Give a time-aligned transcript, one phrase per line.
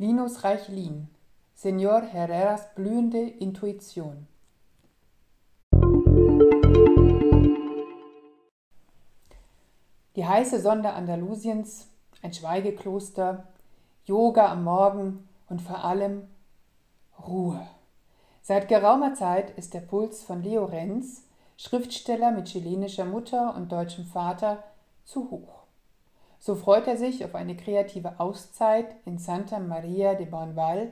[0.00, 1.08] Linus Reichlin,
[1.54, 4.26] Senor Herreras blühende Intuition.
[10.16, 11.90] Die heiße Sonde Andalusiens,
[12.22, 13.46] ein Schweigekloster,
[14.06, 16.22] Yoga am Morgen und vor allem
[17.28, 17.60] Ruhe.
[18.40, 21.24] Seit geraumer Zeit ist der Puls von Leo Renz,
[21.58, 24.64] Schriftsteller mit chilenischer Mutter und deutschem Vater,
[25.04, 25.59] zu hoch.
[26.42, 30.90] So freut er sich auf eine kreative Auszeit in Santa Maria de Bonval,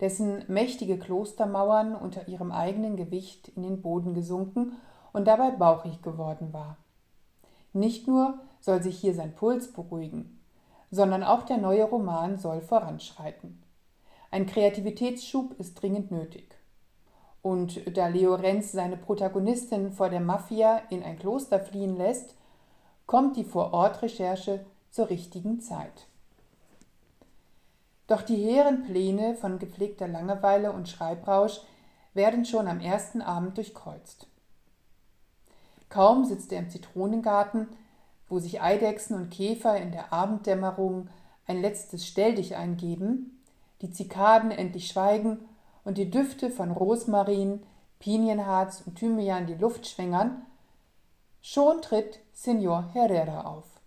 [0.00, 4.72] dessen mächtige Klostermauern unter ihrem eigenen Gewicht in den Boden gesunken
[5.12, 6.76] und dabei bauchig geworden war.
[7.72, 10.40] Nicht nur soll sich hier sein Puls beruhigen,
[10.90, 13.62] sondern auch der neue Roman soll voranschreiten.
[14.32, 16.56] Ein Kreativitätsschub ist dringend nötig.
[17.40, 22.34] Und da Leo Renz seine Protagonistin vor der Mafia in ein Kloster fliehen lässt,
[23.06, 24.66] kommt die Vorortrecherche
[24.98, 26.08] zur richtigen Zeit.
[28.08, 31.60] Doch die hehren Pläne von gepflegter Langeweile und Schreibrausch
[32.14, 34.26] werden schon am ersten Abend durchkreuzt.
[35.88, 37.68] Kaum sitzt er im Zitronengarten,
[38.28, 41.10] wo sich Eidechsen und Käfer in der Abenddämmerung
[41.46, 43.40] ein letztes Stelldich eingeben,
[43.82, 45.38] die Zikaden endlich schweigen
[45.84, 47.62] und die Düfte von Rosmarin,
[48.00, 50.44] Pinienharz und Thymian die Luft schwängern,
[51.40, 53.77] schon tritt Senor Herrera auf.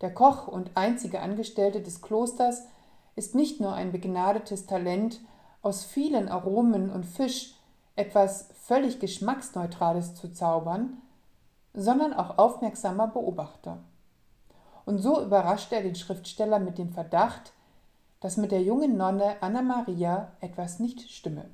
[0.00, 2.64] Der Koch und einzige Angestellte des Klosters
[3.16, 5.20] ist nicht nur ein begnadetes Talent,
[5.62, 7.54] aus vielen Aromen und Fisch
[7.96, 10.98] etwas völlig Geschmacksneutrales zu zaubern,
[11.72, 13.78] sondern auch aufmerksamer Beobachter.
[14.84, 17.52] Und so überrascht er den Schriftsteller mit dem Verdacht,
[18.20, 21.46] dass mit der jungen Nonne Anna Maria etwas nicht stimme.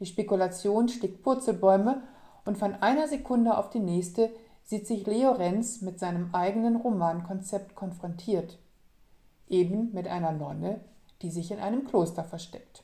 [0.00, 2.02] Die Spekulation schlägt Purzelbäume
[2.44, 4.30] und von einer Sekunde auf die nächste
[4.66, 8.58] sieht sich Leo Renz mit seinem eigenen Romankonzept konfrontiert.
[9.48, 10.80] Eben mit einer Nonne,
[11.22, 12.82] die sich in einem Kloster versteckt.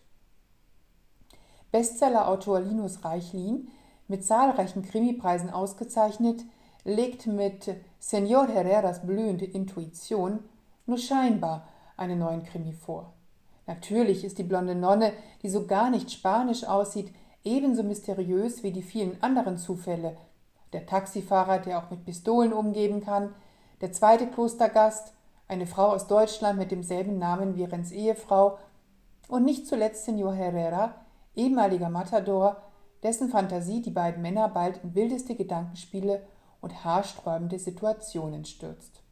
[1.72, 3.69] Bestsellerautor Linus Reichlin
[4.06, 6.45] mit zahlreichen Krimipreisen ausgezeichnet,
[6.84, 10.40] legt mit Senor Herreras blühende Intuition
[10.86, 13.12] nur scheinbar einen neuen Krimi vor.
[13.67, 15.12] Natürlich ist die blonde Nonne,
[15.42, 17.12] die so gar nicht spanisch aussieht,
[17.45, 20.17] ebenso mysteriös wie die vielen anderen Zufälle.
[20.72, 23.34] Der Taxifahrer, der auch mit Pistolen umgeben kann,
[23.80, 25.12] der zweite Klostergast,
[25.48, 28.58] eine Frau aus Deutschland mit demselben Namen wie Renz Ehefrau
[29.28, 30.94] und nicht zuletzt Senor Herrera,
[31.34, 32.62] ehemaliger Matador,
[33.02, 36.22] dessen Fantasie die beiden Männer bald in wildeste Gedankenspiele
[36.61, 39.02] und haarsträubende Situationen stürzt.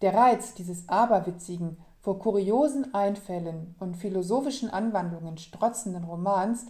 [0.00, 6.66] Der Reiz dieses aberwitzigen, vor kuriosen Einfällen und philosophischen Anwandlungen strotzenden Romans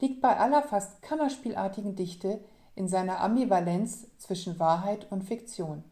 [0.00, 2.40] liegt bei aller fast kammerspielartigen Dichte
[2.76, 5.82] in seiner Ambivalenz zwischen Wahrheit und Fiktion.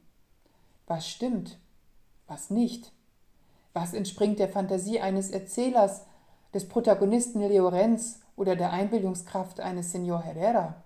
[0.86, 1.58] Was stimmt,
[2.28, 2.92] was nicht?
[3.72, 6.02] Was entspringt der Fantasie eines Erzählers,
[6.52, 10.76] des Protagonisten Leo Renz oder der Einbildungskraft eines Senor Herrera?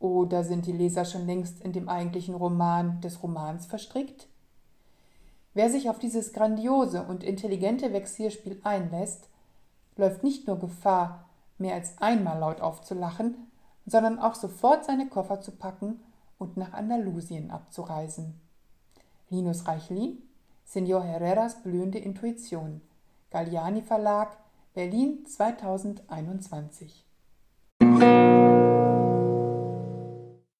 [0.00, 4.28] Oder sind die Leser schon längst in dem eigentlichen Roman des Romans verstrickt?
[5.54, 9.28] Wer sich auf dieses grandiose und intelligente Vexierspiel einlässt,
[9.96, 11.24] läuft nicht nur Gefahr,
[11.56, 13.47] mehr als einmal laut aufzulachen,
[13.88, 16.00] sondern auch sofort seine Koffer zu packen
[16.38, 18.40] und nach Andalusien abzureisen.
[19.30, 20.22] Linus Reichlin,
[20.64, 22.80] Senor Herreras blühende Intuition,
[23.30, 24.36] Galliani Verlag,
[24.74, 27.07] Berlin 2021